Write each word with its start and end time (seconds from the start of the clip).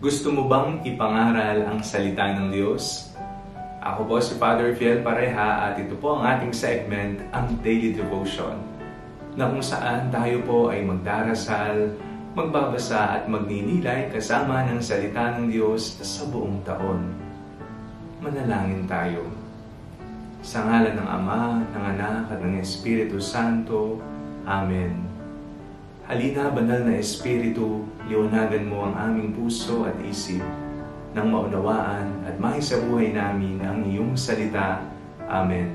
Gusto 0.00 0.32
mo 0.32 0.48
bang 0.48 0.80
ipangaral 0.88 1.68
ang 1.68 1.84
salita 1.84 2.32
ng 2.32 2.48
Diyos? 2.48 3.12
Ako 3.84 4.08
po 4.08 4.16
si 4.16 4.32
Father 4.40 4.72
Fiel 4.72 5.04
Pareha 5.04 5.68
at 5.68 5.76
ito 5.76 5.92
po 6.00 6.16
ang 6.16 6.24
ating 6.24 6.56
segment, 6.56 7.20
ang 7.36 7.60
Daily 7.60 7.92
Devotion, 7.92 8.56
na 9.36 9.52
kung 9.52 9.60
saan 9.60 10.08
tayo 10.08 10.40
po 10.48 10.72
ay 10.72 10.88
magdarasal, 10.88 12.00
magbabasa 12.32 13.20
at 13.20 13.28
magninilay 13.28 14.08
kasama 14.08 14.64
ng 14.72 14.80
salita 14.80 15.36
ng 15.36 15.52
Diyos 15.52 16.00
sa 16.00 16.24
buong 16.32 16.64
taon. 16.64 17.04
Manalangin 18.24 18.88
tayo. 18.88 19.28
Sa 20.40 20.64
ngalan 20.64 20.96
ng 20.96 21.08
Ama, 21.12 21.60
ng 21.76 21.84
Anak 22.00 22.32
at 22.32 22.40
ng 22.40 22.56
Espiritu 22.56 23.20
Santo. 23.20 24.00
Amen. 24.48 25.09
Halina, 26.10 26.50
banal 26.50 26.90
na 26.90 26.98
Espiritu, 26.98 27.86
liwanagan 28.10 28.66
mo 28.66 28.82
ang 28.82 28.98
aming 28.98 29.30
puso 29.30 29.86
at 29.86 29.94
isip 30.02 30.42
nang 31.14 31.30
maunawaan 31.30 32.26
at 32.26 32.34
maisabuhay 32.42 33.14
namin 33.14 33.62
ang 33.62 33.86
iyong 33.86 34.18
salita. 34.18 34.82
Amen. 35.30 35.70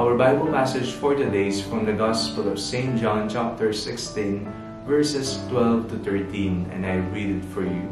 Our 0.00 0.16
Bible 0.16 0.48
passage 0.48 0.96
for 0.96 1.12
today 1.12 1.52
is 1.52 1.60
from 1.60 1.84
the 1.84 1.92
Gospel 1.92 2.48
of 2.48 2.56
St. 2.56 2.96
John 2.96 3.28
chapter 3.28 3.68
16, 3.68 4.48
verses 4.88 5.44
12 5.52 5.92
to 5.92 5.96
13, 6.00 6.72
and 6.72 6.88
I 6.88 7.04
read 7.12 7.36
it 7.36 7.44
for 7.52 7.68
you. 7.68 7.84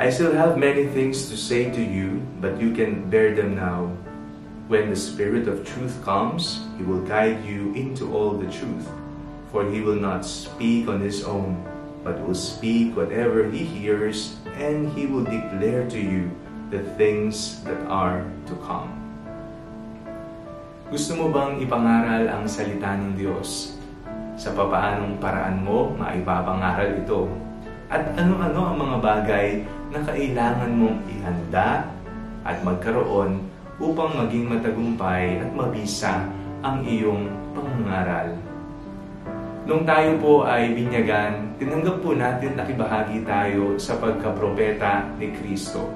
I 0.00 0.08
still 0.08 0.32
have 0.32 0.56
many 0.56 0.88
things 0.88 1.28
to 1.28 1.36
say 1.36 1.68
to 1.68 1.84
you, 1.84 2.24
but 2.40 2.56
you 2.56 2.72
can 2.72 3.12
bear 3.12 3.36
them 3.36 3.60
now. 3.60 3.92
When 4.66 4.90
the 4.90 4.98
Spirit 4.98 5.46
of 5.46 5.62
truth 5.62 5.94
comes, 6.02 6.66
He 6.74 6.82
will 6.82 7.06
guide 7.06 7.46
you 7.46 7.70
into 7.78 8.10
all 8.10 8.34
the 8.34 8.50
truth. 8.50 8.90
For 9.54 9.62
He 9.62 9.78
will 9.78 10.02
not 10.02 10.26
speak 10.26 10.90
on 10.90 10.98
His 10.98 11.22
own, 11.22 11.62
but 12.02 12.18
will 12.18 12.34
speak 12.34 12.98
whatever 12.98 13.46
He 13.46 13.62
hears, 13.62 14.42
and 14.58 14.90
He 14.90 15.06
will 15.06 15.22
declare 15.22 15.86
to 15.86 16.02
you 16.02 16.34
the 16.74 16.82
things 16.98 17.62
that 17.62 17.78
are 17.86 18.26
to 18.50 18.58
come. 18.66 18.90
Gusto 20.90 21.14
mo 21.14 21.30
bang 21.30 21.62
ipangaral 21.62 22.26
ang 22.26 22.50
salita 22.50 22.98
ng 22.98 23.14
Diyos? 23.14 23.78
Sa 24.34 24.50
papaanong 24.50 25.22
paraan 25.22 25.62
mo 25.62 25.94
maipapangaral 25.94 27.06
ito? 27.06 27.30
At 27.86 28.18
ano-ano 28.18 28.74
ang 28.74 28.76
mga 28.82 28.96
bagay 28.98 29.46
na 29.94 30.02
kailangan 30.02 30.74
mong 30.74 30.98
ihanda 31.06 31.86
at 32.42 32.58
magkaroon 32.66 33.46
upang 33.76 34.16
maging 34.16 34.48
matagumpay 34.48 35.40
at 35.40 35.50
mabisa 35.52 36.28
ang 36.64 36.80
iyong 36.84 37.28
pangangaral. 37.52 38.32
Nung 39.66 39.82
tayo 39.82 40.14
po 40.22 40.46
ay 40.46 40.72
binyagan, 40.78 41.58
tinanggap 41.58 41.98
po 41.98 42.14
natin 42.14 42.54
nakibahagi 42.54 43.26
tayo 43.26 43.74
sa 43.76 43.98
pagkapropeta 43.98 45.10
ni 45.18 45.34
Kristo. 45.34 45.90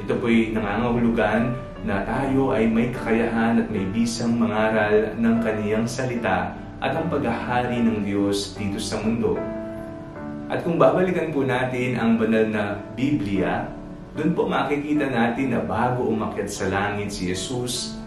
Ito 0.00 0.16
po'y 0.16 0.56
nangangahulugan 0.56 1.52
na 1.84 2.02
tayo 2.08 2.56
ay 2.56 2.66
may 2.66 2.90
kakayahan 2.90 3.60
at 3.60 3.68
may 3.68 3.84
bisang 3.92 4.34
mangaral 4.40 5.12
ng 5.12 5.36
kaniyang 5.44 5.84
salita 5.84 6.56
at 6.80 6.92
ang 6.96 7.06
paghahari 7.12 7.84
ng 7.84 8.02
Diyos 8.02 8.56
dito 8.56 8.80
sa 8.80 8.96
mundo. 9.00 9.36
At 10.48 10.64
kung 10.64 10.80
babalikan 10.80 11.36
po 11.36 11.44
natin 11.44 12.00
ang 12.00 12.16
banal 12.16 12.48
na 12.48 12.80
Biblia, 12.96 13.68
doon 14.16 14.32
po 14.32 14.48
makikita 14.48 15.12
natin 15.12 15.52
na 15.52 15.60
bago 15.60 16.08
umakyat 16.08 16.48
sa 16.48 16.72
langit 16.72 17.12
si 17.12 17.28
Jesus, 17.28 18.00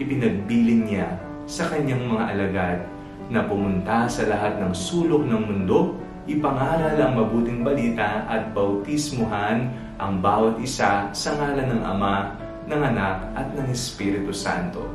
ibinagbilin 0.00 0.88
niya 0.88 1.08
sa 1.44 1.68
kanyang 1.68 2.08
mga 2.08 2.24
alagad 2.32 2.78
na 3.28 3.44
pumunta 3.44 4.08
sa 4.08 4.24
lahat 4.24 4.56
ng 4.56 4.72
sulok 4.72 5.20
ng 5.28 5.42
mundo, 5.44 6.00
ipangaral 6.24 6.96
ang 6.96 7.12
mabuting 7.12 7.60
balita 7.60 8.24
at 8.24 8.56
bautismuhan 8.56 9.68
ang 10.00 10.24
bawat 10.24 10.56
isa 10.64 11.12
sa 11.12 11.30
ngalan 11.36 11.76
ng 11.76 11.82
Ama, 11.84 12.16
ng 12.64 12.80
Anak 12.80 13.16
at 13.36 13.48
ng 13.52 13.68
Espiritu 13.68 14.32
Santo. 14.32 14.88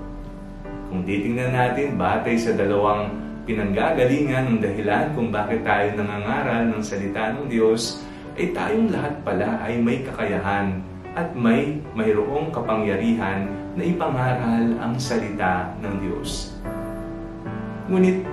Kung 0.89 1.05
titingnan 1.05 1.53
natin 1.53 1.93
batay 1.93 2.41
sa 2.41 2.57
dalawang 2.57 3.13
pinanggagalingan 3.45 4.49
ng 4.49 4.59
dahilan 4.65 5.13
kung 5.13 5.29
bakit 5.29 5.61
tayo 5.61 5.93
nangangaral 5.93 6.73
ng 6.73 6.81
salita 6.81 7.37
ng 7.37 7.45
Diyos, 7.45 8.01
ay 8.35 8.51
tayong 8.51 8.91
lahat 8.91 9.15
pala 9.23 9.63
ay 9.63 9.79
may 9.79 10.03
kakayahan 10.03 10.83
at 11.15 11.31
may 11.31 11.79
mayroong 11.95 12.51
kapangyarihan 12.51 13.47
na 13.79 13.83
ipangaral 13.87 14.75
ang 14.75 14.93
salita 14.99 15.71
ng 15.79 15.95
Diyos. 16.03 16.51
Ngunit, 17.87 18.27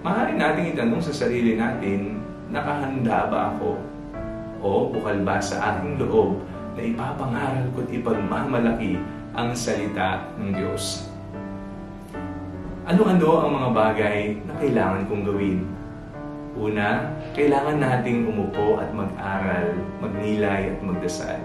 maaari 0.00 0.40
nating 0.40 0.72
itanong 0.72 1.04
sa 1.04 1.12
sarili 1.12 1.60
natin, 1.60 2.24
nakahanda 2.48 3.28
ba 3.28 3.52
ako? 3.52 3.76
O 4.64 4.88
bukal 4.88 5.20
ba 5.20 5.36
sa 5.44 5.76
aking 5.76 6.00
loob 6.00 6.40
na 6.72 6.80
ipapangaral 6.80 7.68
ko't 7.76 7.92
ipagmamalaki 7.92 8.96
ang 9.36 9.52
salita 9.52 10.24
ng 10.40 10.56
Diyos? 10.56 11.12
Ano-ano 12.88 13.44
ang 13.44 13.50
mga 13.60 13.70
bagay 13.76 14.20
na 14.48 14.52
kailangan 14.56 15.04
kong 15.04 15.24
gawin 15.28 15.60
Una, 16.54 17.10
kailangan 17.34 17.82
nating 17.82 18.30
umupo 18.30 18.78
at 18.78 18.86
mag-aral, 18.94 19.74
magnilay 19.98 20.70
at 20.70 20.78
magdasal. 20.86 21.42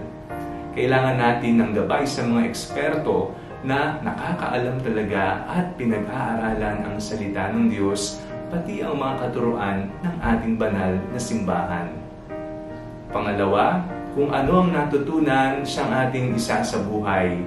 Kailangan 0.70 1.18
natin 1.18 1.58
ng 1.58 1.70
gabay 1.74 2.06
sa 2.06 2.22
mga 2.22 2.46
eksperto 2.46 3.34
na 3.66 3.98
nakakaalam 4.06 4.78
talaga 4.78 5.42
at 5.50 5.74
pinag-aaralan 5.74 6.86
ang 6.86 6.96
salita 7.02 7.50
ng 7.50 7.74
Diyos 7.74 8.22
pati 8.54 8.86
ang 8.86 9.02
mga 9.02 9.14
katuruan 9.26 9.90
ng 9.98 10.16
ating 10.22 10.54
banal 10.54 10.94
na 10.94 11.18
simbahan. 11.18 11.90
Pangalawa, 13.10 13.82
kung 14.14 14.30
ano 14.30 14.62
ang 14.62 14.70
natutunan 14.70 15.66
siyang 15.66 15.90
ating 16.06 16.38
isa 16.38 16.62
sa 16.62 16.78
buhay. 16.86 17.42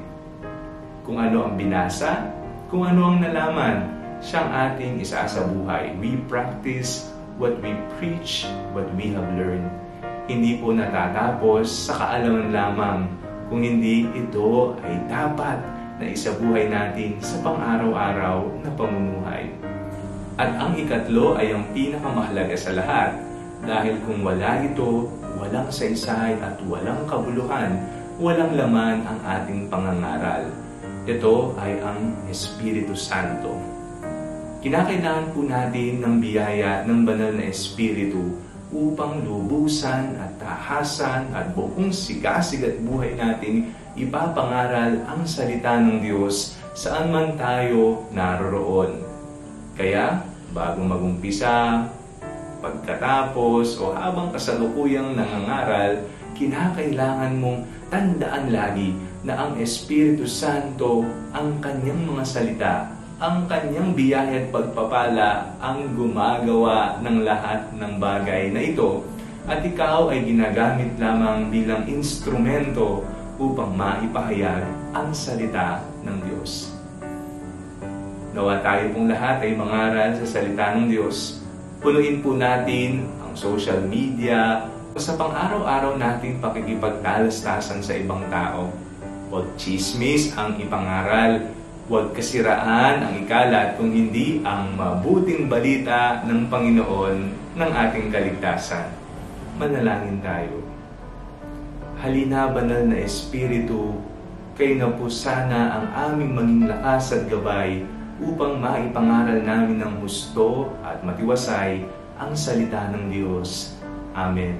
Kung 1.08 1.16
ano 1.16 1.48
ang 1.48 1.56
binasa, 1.56 2.28
kung 2.68 2.84
ano 2.84 3.16
ang 3.16 3.24
nalaman, 3.24 3.88
siyang 4.20 4.52
ating 4.52 5.00
isa 5.00 5.24
sa 5.28 5.48
buhay. 5.48 5.96
We 6.00 6.20
practice 6.28 7.13
what 7.38 7.58
we 7.62 7.74
preach, 7.98 8.46
what 8.74 8.86
we 8.94 9.14
have 9.14 9.28
learned. 9.34 9.70
Hindi 10.30 10.62
po 10.62 10.72
natatapos 10.72 11.68
sa 11.68 11.94
kaalaman 12.00 12.54
lamang, 12.54 13.00
kung 13.52 13.62
hindi 13.62 14.08
ito 14.16 14.74
ay 14.82 14.96
dapat 15.12 15.60
na 16.00 16.06
isabuhay 16.10 16.72
natin 16.72 17.20
sa 17.22 17.38
pang-araw-araw 17.44 18.50
na 18.64 18.70
pamumuhay. 18.74 19.52
At 20.40 20.58
ang 20.58 20.74
ikatlo 20.74 21.38
ay 21.38 21.54
ang 21.54 21.70
pinakamahalaga 21.76 22.58
sa 22.58 22.74
lahat 22.74 23.14
dahil 23.64 24.02
kung 24.08 24.26
wala 24.26 24.64
ito, 24.66 25.12
walang 25.38 25.70
saysay 25.70 26.40
at 26.42 26.58
walang 26.66 27.06
kabuluhan, 27.06 27.78
walang 28.18 28.58
laman 28.58 29.06
ang 29.06 29.20
ating 29.22 29.70
pangangaral. 29.70 30.50
Ito 31.06 31.54
ay 31.60 31.84
ang 31.84 32.16
Espiritu 32.32 32.96
Santo 32.96 33.73
Kinakailangan 34.64 35.36
po 35.36 35.44
natin 35.44 36.00
ng 36.00 36.24
biyaya 36.24 36.88
ng 36.88 37.04
banal 37.04 37.36
na 37.36 37.52
Espiritu 37.52 38.40
upang 38.72 39.20
lubusan 39.20 40.16
at 40.16 40.40
tahasan 40.40 41.28
at 41.36 41.52
buong 41.52 41.92
sigasig 41.92 42.64
at 42.64 42.80
buhay 42.80 43.12
natin 43.20 43.76
ipapangaral 44.00 45.04
ang 45.04 45.28
salita 45.28 45.84
ng 45.84 46.00
Diyos 46.00 46.56
saan 46.72 47.12
man 47.12 47.36
tayo 47.36 48.08
naroroon. 48.16 49.04
Kaya, 49.76 50.24
bago 50.56 50.80
magumpisa, 50.80 51.84
pagkatapos 52.64 53.84
o 53.84 53.92
habang 53.92 54.32
kasalukuyang 54.32 55.12
nangangaral, 55.20 56.08
kinakailangan 56.40 57.36
mong 57.36 57.68
tandaan 57.92 58.48
lagi 58.48 58.96
na 59.28 59.44
ang 59.44 59.60
Espiritu 59.60 60.24
Santo 60.24 61.04
ang 61.36 61.60
kanyang 61.60 62.16
mga 62.16 62.24
salita 62.24 63.03
ang 63.22 63.46
kanyang 63.46 63.94
biyahe 63.94 64.46
at 64.46 64.48
pagpapala 64.50 65.54
ang 65.62 65.94
gumagawa 65.94 66.98
ng 67.06 67.22
lahat 67.22 67.70
ng 67.78 67.94
bagay 68.02 68.50
na 68.50 68.62
ito 68.64 69.06
at 69.46 69.60
ikaw 69.62 70.10
ay 70.10 70.24
ginagamit 70.24 70.96
lamang 70.98 71.52
bilang 71.52 71.84
instrumento 71.86 73.04
upang 73.38 73.76
maipahayag 73.76 74.64
ang 74.96 75.12
salita 75.12 75.84
ng 76.06 76.18
Diyos. 76.26 76.74
Nawa 78.34 78.66
tayo 78.66 78.90
pong 78.98 79.12
lahat 79.14 79.46
ay 79.46 79.54
mangaral 79.54 80.10
sa 80.18 80.26
salita 80.26 80.74
ng 80.74 80.90
Diyos. 80.90 81.44
Punuin 81.84 82.24
po 82.24 82.34
natin 82.34 83.06
ang 83.22 83.38
social 83.38 83.84
media 83.86 84.66
sa 84.98 85.14
pang-araw-araw 85.14 86.02
nating 86.02 86.42
pakikipagtalastasan 86.42 87.82
sa 87.86 87.94
ibang 87.94 88.26
tao. 88.34 88.74
O 89.34 89.42
chismis 89.58 90.34
ang 90.38 90.58
ipangaral 90.58 91.46
Huwag 91.84 92.16
kasiraan 92.16 93.04
ang 93.04 93.14
ikalat 93.28 93.76
kung 93.76 93.92
hindi 93.92 94.40
ang 94.48 94.80
mabuting 94.80 95.52
balita 95.52 96.24
ng 96.24 96.48
Panginoon 96.48 97.18
ng 97.60 97.72
ating 97.76 98.08
kaligtasan. 98.08 98.88
Manalangin 99.60 100.24
tayo. 100.24 100.64
Halina 102.00 102.56
banal 102.56 102.88
na 102.88 103.04
Espiritu, 103.04 104.00
kayo 104.56 104.80
na 104.80 104.96
po 104.96 105.12
sana 105.12 105.76
ang 105.76 105.88
aming 106.08 106.32
maging 106.32 106.64
lakas 106.72 107.20
at 107.20 107.28
gabay 107.28 107.84
upang 108.24 108.64
maipangaral 108.64 109.44
namin 109.44 109.84
ng 109.84 110.00
husto 110.00 110.72
at 110.88 111.04
matiwasay 111.04 111.84
ang 112.16 112.32
salita 112.32 112.96
ng 112.96 113.12
Diyos. 113.12 113.76
Amen. 114.16 114.56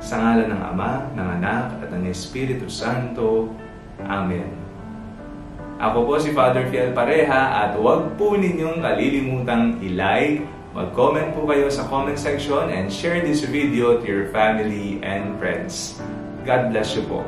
Sa 0.00 0.16
ngala 0.16 0.48
ng 0.48 0.62
Ama, 0.72 1.12
ng 1.12 1.28
Anak, 1.36 1.84
at 1.84 1.92
ng 1.92 2.08
Espiritu 2.08 2.72
Santo. 2.72 3.52
Amen. 4.08 4.69
Ako 5.80 6.04
po 6.04 6.20
si 6.20 6.36
Father 6.36 6.68
Fiel 6.68 6.92
Pareha 6.92 7.64
at 7.64 7.72
huwag 7.72 8.12
po 8.20 8.36
ninyong 8.36 8.84
kalilimutang 8.84 9.80
i-like, 9.80 10.44
mag-comment 10.76 11.32
po 11.32 11.48
kayo 11.48 11.72
sa 11.72 11.88
comment 11.88 12.20
section 12.20 12.68
and 12.68 12.92
share 12.92 13.24
this 13.24 13.40
video 13.48 13.96
to 13.96 14.04
your 14.04 14.28
family 14.28 15.00
and 15.00 15.40
friends. 15.40 15.96
God 16.44 16.68
bless 16.68 16.92
you 16.92 17.08
po. 17.08 17.24